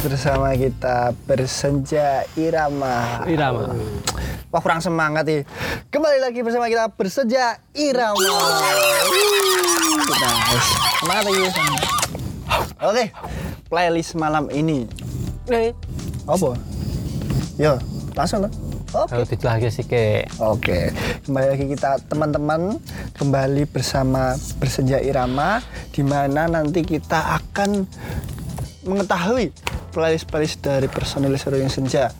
[0.00, 3.24] bersama kita bersenja irama.
[3.24, 3.72] Irama.
[4.52, 5.42] Wah kurang semangat nih.
[5.88, 8.36] Kembali lagi bersama kita bersenja irama.
[10.06, 10.70] Nice.
[11.00, 11.40] Semangat lagi.
[12.84, 13.04] Oke,
[13.72, 14.84] playlist malam ini.
[15.48, 15.72] Eh,
[16.28, 16.52] Apa?
[17.56, 17.80] Yo,
[18.12, 18.52] langsung lah.
[18.94, 19.12] Oke.
[19.12, 20.94] kalau lagi sih ke Oke,
[21.26, 22.78] kembali lagi kita teman-teman
[23.18, 25.60] kembali bersama bersenja irama
[25.90, 27.84] di mana nanti kita akan
[28.86, 29.50] mengetahui
[29.96, 32.12] playlist-playlist dari personil Seruling Senja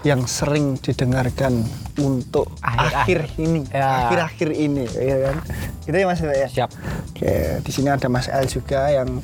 [0.00, 1.66] yang sering didengarkan
[1.98, 3.20] untuk Akhir-akhir.
[3.26, 4.06] akhir ini, Ya.
[4.06, 5.36] akhir-akhir ini, ya kan?
[5.82, 6.46] Gitu ya Mas ya.
[6.46, 6.70] siap.
[7.10, 9.18] Oke, di sini ada Mas El juga yang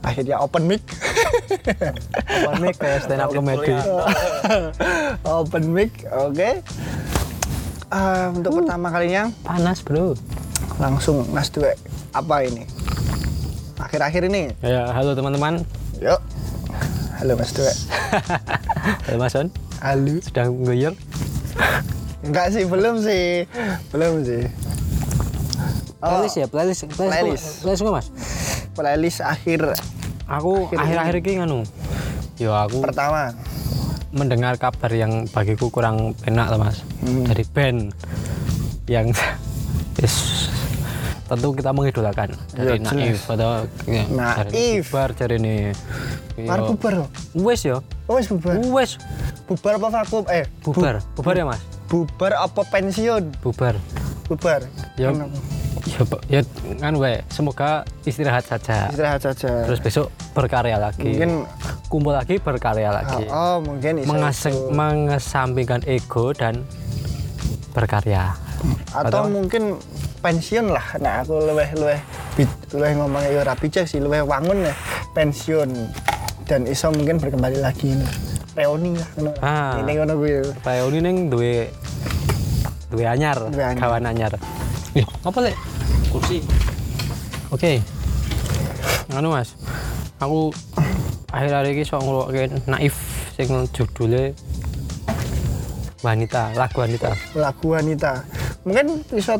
[0.00, 0.86] akhirnya open mic.
[2.46, 3.74] One mic kayak stand up comedy.
[5.26, 6.50] open mic, oke.
[7.90, 10.14] Ah, untuk pertama kalinya Panas bro.
[10.78, 11.74] langsung Mas Dwe
[12.10, 12.64] apa ini?
[13.76, 14.54] Akhir-akhir ini.
[14.60, 15.66] Ya halo teman-teman.
[15.98, 16.22] Yuk.
[17.22, 17.70] Halo Mas Dwe.
[19.06, 19.46] Halo Mas Son.
[19.78, 20.18] Halo.
[20.18, 20.58] Sedang.
[22.26, 23.46] Enggak sih, belum sih.
[23.94, 24.42] Belum sih.
[26.02, 27.46] Oh, Playlist ya, playlist, playlist, Playlist.
[27.62, 28.06] playlist mas.
[28.74, 29.70] playlist akhir
[30.26, 31.58] Aku Akhir akhir-akhir ini nganu.
[32.42, 33.30] Yo aku pertama.
[34.10, 36.82] mendengar kabar yang bagiku kurang enak lah mas.
[37.06, 37.22] Hmm.
[37.22, 37.94] Dari band
[38.90, 39.14] yang
[40.02, 40.31] yes,
[41.32, 44.92] tentu kita mengidolakan Ya, dari Naif atau ya, Naif.
[44.92, 45.56] Bubar dari ini.
[46.44, 47.08] Par bubar loh.
[47.32, 47.80] Wes yo.
[48.04, 48.60] Oh, wis bubar.
[48.60, 49.00] Wes
[49.48, 50.28] Bubar apa vakum?
[50.28, 51.00] Eh, bubar.
[51.16, 51.60] Bubar ya mas.
[51.88, 53.32] bubar apa pensiun?
[53.40, 53.76] Bubar.
[54.24, 54.60] Bubar.
[54.96, 55.12] Ya,
[55.84, 56.40] ya, ya
[56.78, 57.24] kan wae.
[57.28, 58.88] Semoga istirahat saja.
[58.88, 59.64] Istirahat saja.
[59.68, 61.04] Terus besok berkarya lagi.
[61.04, 61.48] mungkin
[61.88, 63.28] kumpul lagi berkarya lagi.
[63.28, 64.72] oh, mungkin bisa Mengaseng, itu.
[64.72, 66.64] mengesampingkan ego dan
[67.72, 68.36] berkarya.
[68.92, 69.76] atau atau- mungkin
[70.22, 70.86] pensiun lah.
[71.02, 71.98] Nah, aku luweh luweh
[72.32, 74.74] bi- luweh ngomongnya ya rapi cek sih, luweh wangun ya
[75.12, 75.68] pensiun
[76.46, 77.98] dan iso mungkin berkembali lagi
[78.54, 79.32] reuni lah ngono.
[79.42, 79.74] Ah.
[79.82, 80.32] Ini ngono kuwi.
[80.62, 81.68] Reuni ning duwe
[82.88, 83.80] duwe anyar, Duwe anyar.
[83.80, 84.32] kawan anyar.
[84.92, 85.56] Ih, apa lek?
[86.12, 86.38] Kursi.
[87.48, 87.80] Oke.
[89.12, 89.56] Anu Mas.
[90.20, 90.52] Aku
[91.28, 92.94] akhir-akhir ini sok ngrungokke naif
[93.34, 94.36] sing judulnya
[96.02, 97.10] wanita, lagu wanita.
[97.32, 98.22] Lagu wanita.
[98.62, 99.34] Mungkin bisa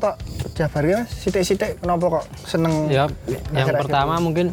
[0.52, 3.08] tok jabarnya sithik-sithik kenapa kok seneng Ya,
[3.56, 4.22] yang pertama ini?
[4.22, 4.46] mungkin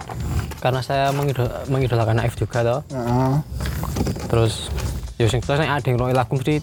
[0.63, 2.79] karena saya mengidol- mengidolakan Naif juga toh.
[2.87, 3.31] Heeh.
[4.27, 4.71] Terus
[5.15, 6.55] ya sing terus nek ada yang ngrungokne lagu mesti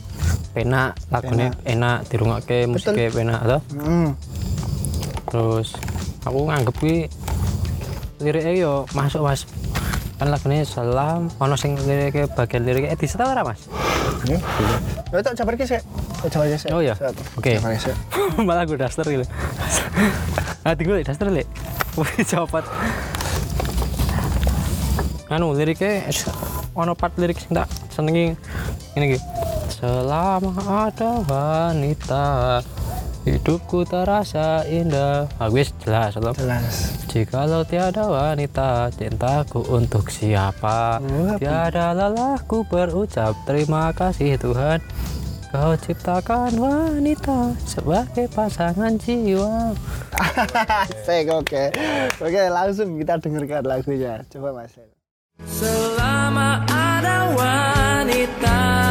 [0.52, 3.60] penak, lagune enak dirungokke, musiknya penak toh.
[3.76, 4.08] Hmm.
[5.26, 5.76] Terus
[6.24, 6.96] aku nganggep kuwi
[8.20, 9.44] liriknya yo masuk Mas.
[10.16, 13.68] Kan lagunya salam, ono sing liriknya bagian liriknya eh disetel ora Mas?
[14.24, 14.40] Ya,
[15.12, 15.84] ya tak jabarke sik.
[16.26, 16.74] Tak jabarke sik.
[16.74, 16.98] Oh, iya.
[17.38, 17.62] Oke.
[18.46, 19.22] Malah gue daster gitu.
[20.66, 21.46] Ah, tinggal daster lek.
[21.98, 22.66] Wih, cepat.
[25.26, 26.26] Anu liriknya es-
[26.74, 28.34] ono part lirik sing tak senengi
[28.94, 29.22] ini gitu.
[29.70, 30.54] Selama
[30.88, 32.26] ada wanita
[33.22, 35.26] hidupku terasa indah.
[35.38, 36.34] Ah, wis jelas loh.
[36.34, 36.94] Jelas.
[37.10, 41.00] Jikalau tiada wanita, cintaku untuk siapa?
[41.40, 44.78] Tiada lelahku berucap terima kasih Tuhan.
[45.54, 49.70] Kau ciptakan wanita sebagai pasangan jiwa.
[51.06, 51.70] Sik oke.
[52.18, 54.26] Oke, langsung kita dengarkan lagunya.
[54.26, 54.74] Coba Mas.
[55.46, 58.85] Selama ada wanita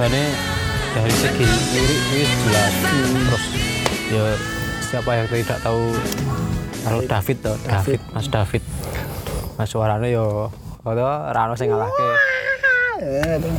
[0.00, 0.32] mergane
[0.96, 2.72] dari segi lirik ini jelas.
[3.04, 3.44] Terus
[4.08, 4.24] ya
[4.80, 5.92] siapa yang tidak tahu
[6.80, 8.62] kalau David toh, David, Mas David.
[9.60, 10.48] Mas suaranya yo
[10.80, 12.08] kalau Rano sing ngalahke.
[12.96, 13.50] Itu.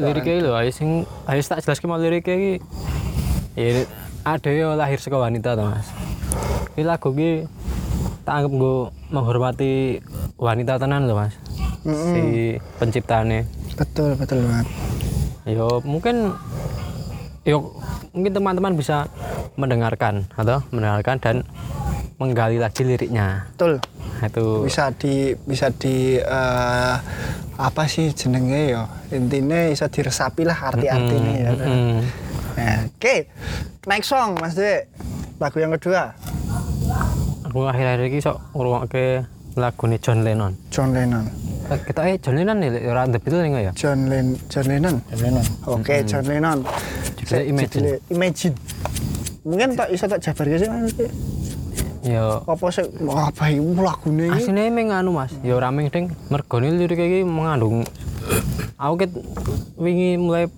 [0.00, 2.54] Liriknya lho, ayo sing ayo tak jelaske mau liriknya iki.
[3.60, 3.84] Ya
[4.24, 5.84] ada yo lahir saka wanita toh Mas.
[6.80, 7.44] Ini lagu iki
[8.24, 8.76] tak anggap gue
[9.12, 10.00] menghormati
[10.40, 11.36] wanita tenan loh Mas.
[11.84, 13.44] Si penciptanya.
[13.76, 14.89] Betul, betul banget.
[15.48, 16.36] Yo mungkin
[17.48, 17.72] yuk
[18.12, 19.08] mungkin teman-teman bisa
[19.56, 21.36] mendengarkan atau mendengarkan dan
[22.20, 23.48] menggali lagi liriknya.
[23.56, 23.80] Betul.
[24.20, 24.46] Nah, itu.
[24.68, 26.96] Bisa di bisa di eh,
[27.60, 31.50] apa sih jenenge ya intinya bisa diresapi lah arti-artinya ya.
[31.56, 32.00] mm,
[32.60, 33.16] Nah, oke.
[33.88, 34.92] Next song mas Dek
[35.40, 36.12] lagu yang kedua.
[37.48, 39.24] Aku akhir-akhir ini sok ngrungokke
[39.56, 40.52] lagu John Lennon.
[40.68, 43.72] John Lennon kita eh John Lennon nih ora The Beatles nih nggak ya?
[43.78, 44.96] John Len John Lennon.
[45.14, 45.46] Lennon.
[45.70, 46.58] oke John Lennon.
[47.20, 47.70] Judulnya Imagine.
[47.70, 48.54] Judulnya Imagine.
[49.40, 50.92] Mungkin tak bisa tak jabar sih mas
[52.04, 52.42] ya.
[52.44, 52.84] Apa sih?
[53.04, 55.32] Wah apa ini lagunya ini aslinya emang anu mas.
[55.44, 56.12] Ya ora ming ding.
[56.32, 57.86] Mergo ini lirik iki mengandung.
[58.80, 59.12] Aku ket
[59.76, 60.48] wingi mulai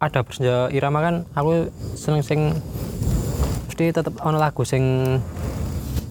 [0.00, 2.40] ada bersenja irama kan aku seneng sing
[3.72, 5.16] mesti tetep ono lagu sing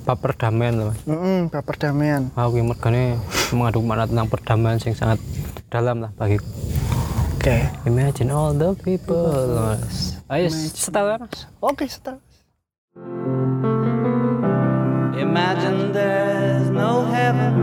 [0.03, 0.99] bab perdamaian loh mas.
[1.05, 3.21] Mm bab perdamaian aku yang mergane
[3.55, 5.21] mengandung makna tentang perdamaian sing sangat
[5.69, 6.41] dalam lah bagi
[7.39, 7.57] oke.
[7.87, 9.55] Imagine all the people.
[9.55, 11.45] Mas ayo setel ya mas.
[11.61, 12.17] Oke setel.
[15.13, 17.62] Imagine there's no heaven.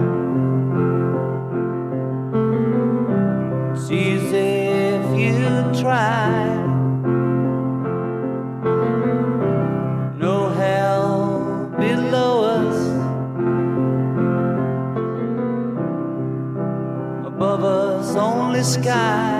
[18.70, 19.39] Sky.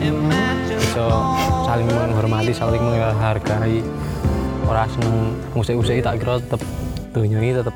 [0.00, 1.04] Imagine bisa
[1.62, 3.78] saling menghormati saling menghargai.
[4.64, 5.16] Ora seneng
[5.52, 6.60] musik-musik tak kira tetep
[7.10, 7.72] dunia ini tetep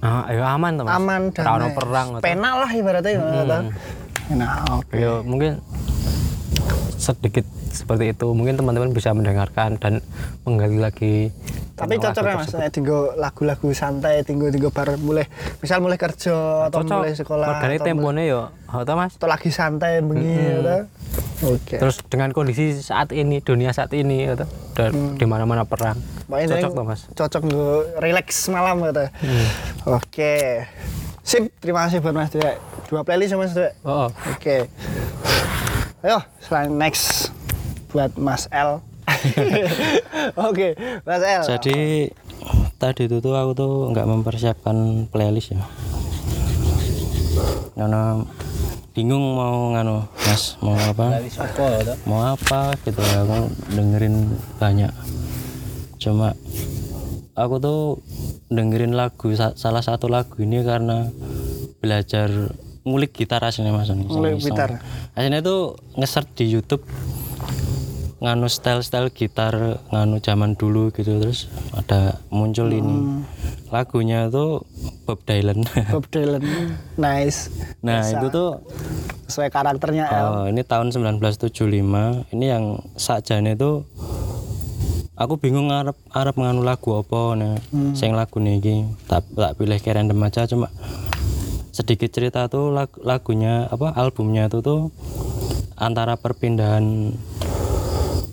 [0.00, 0.92] ah ayo aman mas.
[0.92, 1.74] Aman ra ono damai.
[1.74, 3.70] perang atau- penak lah ibaratnya ya Hmm.
[4.28, 4.92] enak oke.
[4.92, 5.52] Ya mungkin
[6.96, 8.32] sedikit seperti itu.
[8.32, 10.00] Mungkin teman-teman bisa mendengarkan dan
[10.48, 11.30] menggali lagi
[11.76, 12.52] tapi tentang cocok ya lagu mas?
[12.56, 15.28] nek tinggal lagu-lagu santai tinggal tinggal bar mulai
[15.60, 19.12] misal mulai kerja atau cocok mulai sekolah atau, tempone yo atau mas?
[19.20, 20.88] atau lagi santai begini ya
[21.44, 21.76] oke.
[21.76, 26.00] Terus dengan kondisi saat ini dunia saat ini gitu, dan di mana-mana perang.
[26.24, 27.00] Pokoknya cocok tuh mas?
[27.12, 29.04] cocok gue relax malam gitu
[29.84, 30.34] oke.
[31.20, 32.32] Sip terima kasih buat mas
[32.88, 33.76] dua playlist mas Dek?
[33.84, 34.10] Oh, oh.
[34.32, 34.72] Oke.
[36.00, 37.35] Ayo, selanjutnya next
[37.88, 38.82] buat Mas L.
[40.48, 41.42] Oke, Mas L.
[41.46, 42.10] Jadi
[42.76, 44.76] tadi itu tuh aku tuh nggak mempersiapkan
[45.08, 45.62] playlist ya.
[47.74, 48.20] Karena
[48.96, 51.20] bingung mau nganu mas mau apa
[52.08, 54.24] mau apa gitu aku dengerin
[54.56, 54.88] banyak
[56.00, 56.32] cuma
[57.36, 57.80] aku tuh
[58.48, 61.12] dengerin lagu sa- salah satu lagu ini karena
[61.76, 62.32] belajar
[62.88, 64.80] ngulik gitar aslinya mas Ngulik gitar.
[65.12, 66.80] aslinya tuh nge-search di YouTube
[68.26, 69.54] nganu style-style gitar
[69.88, 72.74] nganu zaman dulu gitu terus ada muncul Hmm.
[72.74, 72.96] ini
[73.68, 74.66] lagunya tuh
[75.04, 75.62] Bob Dylan
[75.94, 76.42] Bob Dylan.
[76.96, 77.54] Nice.
[77.78, 78.18] nah Bisa.
[78.18, 78.50] itu tuh
[79.26, 80.22] Sesuai karakternya L.
[80.24, 81.58] Oh, ini tahun 1975.
[82.30, 82.64] Ini yang
[82.94, 83.82] sakjane itu
[85.14, 87.58] aku bingung arep arep nganu lagu apa nih.
[87.92, 90.70] Sing lagu niki tak tak pilih ke random aja cuma
[91.70, 94.94] sedikit cerita tuh lag- lagunya apa albumnya itu tuh
[95.74, 97.12] antara perpindahan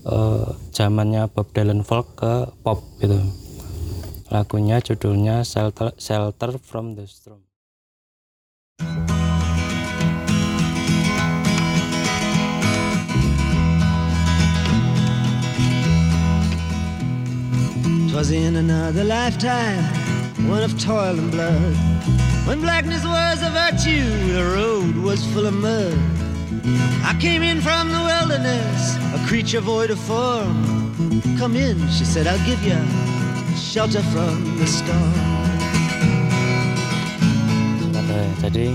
[0.07, 0.45] eh,
[0.75, 3.19] zamannya Bob Dylan folk ke pop gitu.
[4.33, 7.45] Lagunya judulnya Shelter Shelter from the Storm.
[18.13, 19.83] Twas in another lifetime,
[20.47, 21.75] one of toil and blood.
[22.45, 26.22] When blackness was a virtue, the road was full of mud.
[26.63, 30.63] I came in from the wilderness, a creature void of form.
[31.37, 32.79] Come in, she said, I'll give you
[33.59, 35.11] shelter from the storm.
[37.91, 38.71] Oke, jadi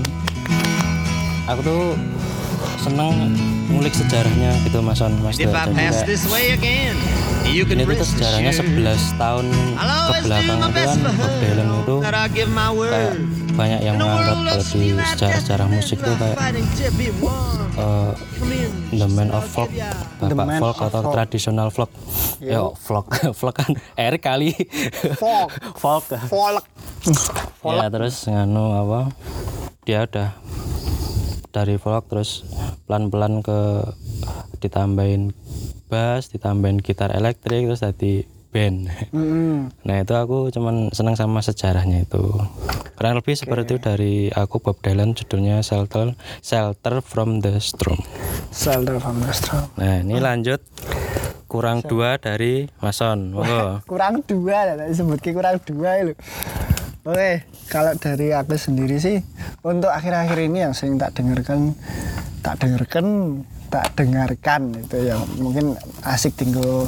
[1.49, 1.83] aku tuh
[2.77, 3.33] seneng
[3.73, 6.05] ngulik sejarahnya gitu Mas On Mas Jadi kayak
[7.49, 8.85] ini tuh sejarahnya assured.
[8.85, 11.95] 11 tahun ke belakang my itu best kan Bob Dylan itu
[12.85, 13.13] kayak
[13.57, 16.37] banyak yang menganggap di sejarah-sejarah musik tuh kayak
[17.79, 18.11] eh,
[18.93, 19.47] the man of.
[20.19, 21.13] The bapak of atau folk.
[21.15, 21.91] tradisional folk
[22.39, 23.07] ya folk
[23.39, 24.51] folk kan Erik kali
[25.23, 25.51] Folk.
[25.79, 26.63] folk Folk.
[27.63, 29.11] ya terus nganu apa
[29.87, 30.35] dia udah
[31.49, 32.45] dari folk terus
[32.85, 33.83] pelan-pelan ke
[34.59, 35.31] ditambahin
[35.87, 38.89] bass ditambahin gitar elektrik terus tadi band.
[39.13, 39.69] Mm-mm.
[39.85, 42.33] nah itu aku cuman senang sama sejarahnya itu.
[42.97, 48.01] Kurang lebih seperti itu dari aku Bob Dylan judulnya Shelter Shelter from the Storm.
[48.49, 49.69] Shelter from the storm.
[49.77, 50.59] nah ini lanjut.
[51.49, 53.81] Kurang dua dari Mason monggo.
[53.91, 56.13] kurang dua tadi sebut kurang dua lho.
[57.09, 57.41] Oke,
[57.73, 59.23] kalau dari aku sendiri sih
[59.65, 61.73] untuk akhir-akhir ini yang sering tak dengarkan,
[62.45, 63.05] tak dengarkan,
[63.73, 65.17] tak dengarkan itu ya.
[65.41, 65.73] Mungkin
[66.05, 66.85] asik tinggal.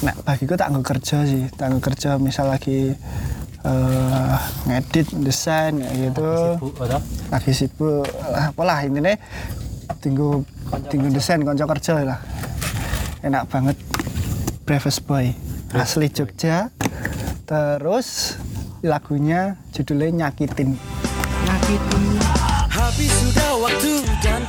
[0.00, 2.96] Nah bagiku tak nggak kerja sih, tak nggak kerja misal lagi
[3.60, 6.56] eh, ngedit, desain ya gitu.
[7.28, 9.12] Lagi sibuk, lah apalah intinya
[10.00, 10.48] tinggal
[10.88, 12.20] tinggal desain konco kerja lah.
[13.20, 13.76] Enak banget.
[14.64, 15.36] Breakfast Boy.
[15.76, 16.72] Asli Jogja.
[17.44, 18.38] Terus
[18.80, 20.78] lagunya judulnya nyakitin.
[21.44, 22.04] Nyakitin.
[22.70, 23.92] Habis sudah waktu
[24.24, 24.42] dan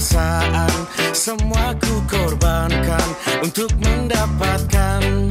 [0.00, 0.72] perasaan.
[1.12, 3.08] Semua ku korbankan
[3.44, 5.28] untuk mendapatkan.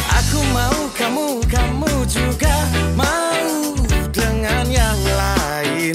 [0.00, 2.56] Aku mau kamu, kamu juga
[2.96, 3.76] mau
[4.12, 5.94] Dengan yang lain,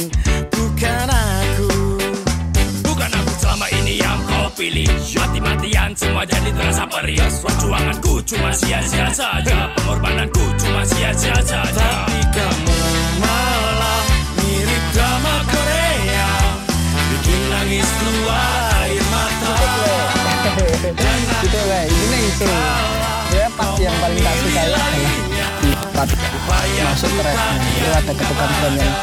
[0.54, 1.74] bukan aku.
[2.86, 4.90] Bukan aku selama ini yang kau pilih.
[5.18, 9.74] Mati-matian semua jadi terasa perih Perjuanganku cuma sia-sia saja.
[9.74, 11.66] Pengorbananku cuma sia-sia saja.
[12.06, 12.78] Tapi kamu
[13.22, 14.06] malah
[14.38, 15.87] mirip drama Korea
[17.68, 19.52] Bikin nangis keluar air mata.
[21.44, 22.48] Gitu lah ini itu.
[23.36, 26.12] Ya pas yang paling tak suka di part
[26.88, 28.94] masuk ke refnya itu ada ketukan drum yang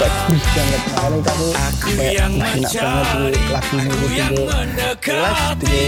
[0.00, 0.82] bagus banget.
[0.96, 3.06] Makanya aku kayak enak banget
[3.36, 4.44] di lagu ini tunggu.
[5.04, 5.84] relax tunggu.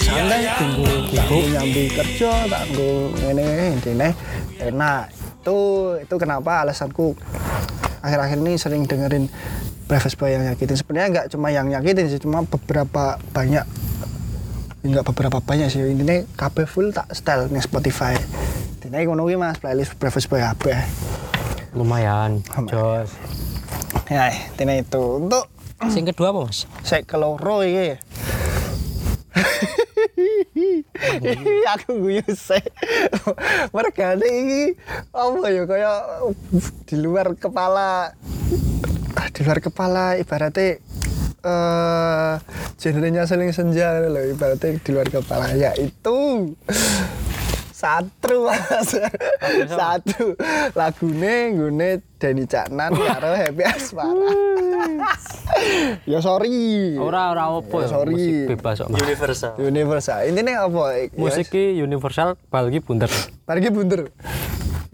[0.00, 0.88] santai tunggu.
[1.12, 3.12] lagu nyambi kerja tak tunggu.
[3.12, 4.08] Ini ini.
[4.72, 5.04] Enak.
[5.44, 5.58] Itu
[6.00, 7.12] itu kenapa alasanku
[8.00, 9.28] akhir-akhir ini sering dengerin
[9.86, 10.74] Breakfast Boy yang nyakitin.
[10.74, 13.62] Sebenarnya nggak cuma yang nyakitin sih cuma beberapa banyak
[14.82, 15.82] nggak beberapa banyak sih.
[15.82, 18.18] Ini kabeh full tak style nih Spotify.
[18.86, 20.78] Ini ngono mas playlist Breakfast Boy kabeh.
[21.74, 23.14] Lumayan jos.
[24.10, 24.30] Ya
[24.62, 25.02] ini itu.
[25.22, 25.46] Untuk
[25.90, 26.66] sing kedua apa mas?
[26.82, 27.94] saya keloro iki.
[31.76, 32.64] Aku guyu sih
[33.70, 34.72] mereka ini
[35.12, 36.00] apa ya kayak
[36.88, 38.16] di luar kepala
[39.32, 40.16] di luar kepala?
[40.20, 40.80] Ibaratnya
[41.46, 42.34] eh
[42.80, 43.96] genrenya seling senja.
[44.04, 45.52] Loh ibaratnya di luar kepala.
[45.54, 46.52] Ya itu.
[47.76, 48.96] Satu mas.
[49.68, 50.32] Satu
[50.72, 54.16] lagune gune Denny Caknan karo Happy Asmara.
[56.04, 56.96] Ya sorry.
[57.00, 58.12] Ora ora opo ya Sorry.
[58.12, 59.52] musik bebas kok universal.
[59.56, 60.18] Universal.
[60.26, 60.82] Apa?
[60.92, 63.08] Ya, musik ki universal balgi bunter
[63.46, 64.10] Pergi bunder.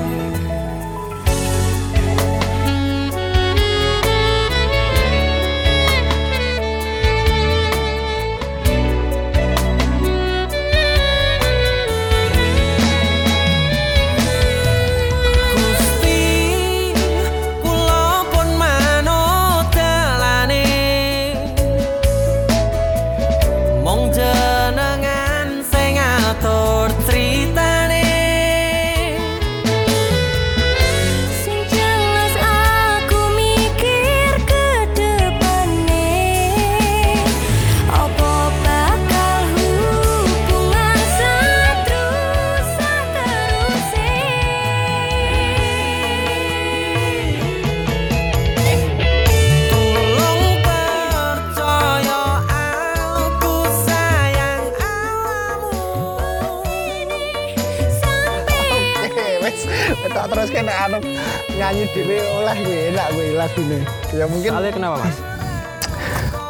[63.43, 63.79] lagune.
[64.15, 65.19] Ya mungkin Soalnya kenapa mas?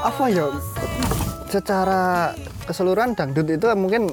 [0.02, 0.46] apa ya
[1.46, 2.34] secara
[2.66, 4.10] keseluruhan dangdut itu mungkin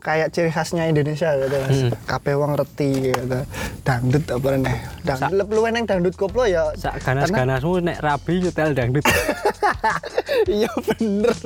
[0.00, 1.78] kayak ciri khasnya Indonesia gitu mas.
[1.88, 1.92] Hmm.
[2.04, 3.40] Kabeh wong reti gitu.
[3.80, 4.76] Dangdut apa nih?
[5.06, 6.68] Dangdut lebih luwih neng dangdut koplo ya.
[6.76, 9.04] Sak ganas-ganasmu nek rabi nyetel dangdut.
[10.46, 11.36] Iya bener.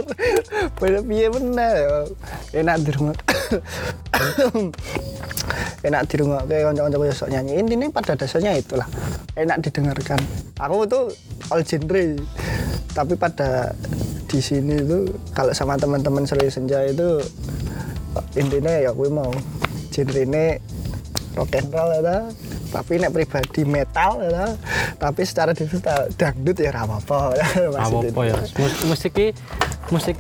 [0.79, 1.97] Bener piye bener ya.
[2.63, 3.17] Enak dirungok.
[5.85, 7.53] Enak dirungok kayak kanca-kanca ya sok nyanyi.
[7.61, 8.89] Intinya pada dasarnya itulah.
[9.37, 10.17] Enak didengarkan.
[10.57, 11.01] Aku itu
[11.53, 12.05] all genre.
[12.95, 13.77] Tapi pada
[14.25, 17.21] di sini itu kalau sama teman-teman Seri Senja itu
[18.35, 19.29] intinya ya gue mau.
[19.93, 20.57] Genre ini
[21.37, 22.25] rock and roll ya
[22.75, 24.51] tapi nek pribadi metal ya
[24.99, 27.39] tapi secara digital dangdut ya ra apa-apa.
[27.87, 28.35] Apa ya.
[28.59, 29.27] Mus- musik ki
[29.93, 30.19] musik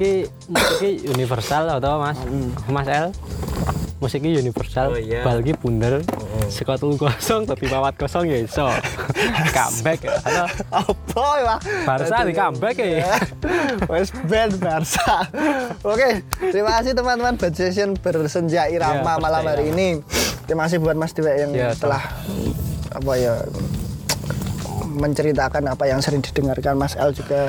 [1.08, 2.18] universal atau mas?
[2.70, 3.10] Mas El
[4.04, 5.24] musik ki universal Oh, iya.
[5.24, 6.04] bal ki bunder
[6.52, 8.68] saka telu kosong tapi pawat kosong ya iso.
[9.56, 10.12] Comeback ya.
[10.20, 11.54] Halo, apa ya
[11.88, 13.16] Barca di comeback ya.
[13.88, 15.24] Wes band Barca.
[15.80, 16.20] Oke,
[16.52, 20.04] terima kasih teman-teman Bad Session bersenja irama Iya, malam hari ini.
[20.44, 22.04] Terima kasih buat Mas Dewa yang Iya, telah
[22.92, 23.40] apa ya
[24.84, 26.76] menceritakan apa yang sering didengarkan.
[26.76, 27.48] Mas El juga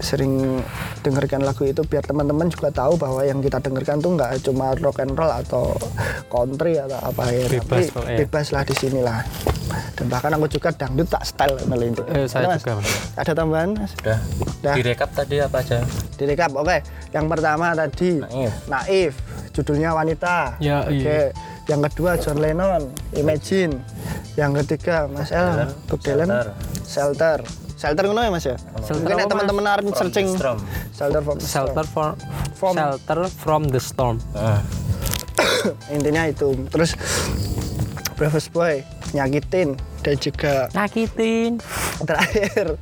[0.00, 0.64] sering
[1.00, 4.98] dengarkan lagu itu biar teman-teman juga tahu bahwa yang kita dengarkan tuh nggak cuma rock
[4.98, 5.76] and roll atau
[6.26, 8.18] country atau apa ya Bebas tapi pokoknya.
[8.18, 9.20] bebas lah di sini lah
[9.92, 12.60] dan bahkan aku juga dangdut tak style melintir Eh, saya Ada, Mas?
[12.60, 12.90] juga, Mas.
[13.14, 14.18] ada tambahan mas Udah.
[14.58, 14.74] Udah.
[14.74, 15.78] Direkap tadi apa aja?
[16.16, 16.76] direkap oke
[17.10, 18.52] yang pertama tadi Naif.
[18.66, 19.12] naif
[19.50, 21.30] judulnya wanita Ya, oke iya.
[21.66, 23.84] yang kedua John Lennon Imagine
[24.34, 26.30] yang ketiga Mas El Bob Dylan
[26.82, 27.44] Shelter
[27.80, 28.60] Shelter ngono ya Mas ya?
[28.84, 30.28] Shelter mungkin teman-teman arep searching.
[30.92, 31.72] Shelter from the Storm.
[31.72, 34.16] shelter From- shelter from the storm.
[34.36, 34.60] Ah,
[35.96, 36.52] intinya itu.
[36.68, 36.92] Terus
[38.20, 38.84] Breakfast Boy
[39.16, 41.56] nyakitin dan juga nyakitin.
[42.04, 42.76] Terakhir.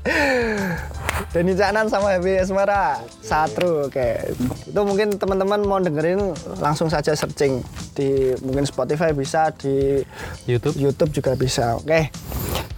[1.31, 4.35] Denny Caknan sama Happy Asmara Satru oke.
[4.67, 7.63] Itu mungkin teman-teman mau dengerin langsung saja searching
[7.95, 10.03] di mungkin Spotify bisa di
[10.47, 10.75] YouTube.
[10.75, 12.11] YouTube juga bisa oke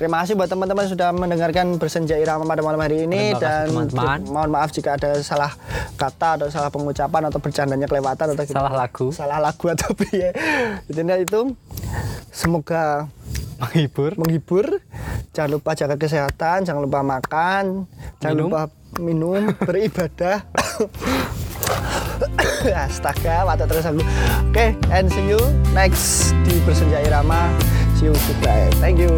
[0.01, 4.49] terima kasih buat teman-teman sudah mendengarkan bersenja irama pada malam hari ini kasih, dan mohon
[4.49, 5.53] maaf jika ada salah
[5.95, 9.13] kata atau salah pengucapan atau bercandanya kelewatan atau Salah lagu.
[9.13, 10.33] salah lagu atau piye
[10.89, 11.53] intinya itu
[12.33, 13.13] semoga
[13.61, 14.67] menghibur menghibur.
[15.31, 17.85] Jangan lupa jaga kesehatan, jangan lupa makan,
[18.19, 18.49] jangan Minum.
[18.49, 18.63] lupa
[18.99, 20.43] minum, beribadah.
[22.89, 24.03] Astaga, mata terus aku.
[24.51, 25.39] Oke, and see you
[25.71, 27.53] next di Bersenja Irama.
[27.97, 28.69] See you goodbye.
[28.81, 29.13] Thank you.